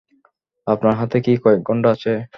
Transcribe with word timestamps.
আপনার 0.67 0.93
হাতে 0.99 1.17
কি 1.25 1.33
কয়েক 1.43 1.61
ঘণ্টা 1.67 1.87
আছে? 1.95 2.11